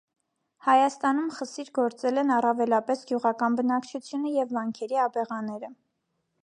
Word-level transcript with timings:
Հայաստանում 0.67 1.27
խսիր 1.35 1.69
գործել 1.75 2.21
են 2.21 2.33
առավելապես 2.37 3.05
գյուղական 3.11 3.59
բնակչությունը 3.61 4.35
և 4.39 4.55
վանքերի 4.59 5.03
աբեղաները։ 5.07 5.73